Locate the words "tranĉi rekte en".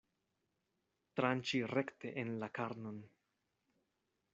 1.21-2.35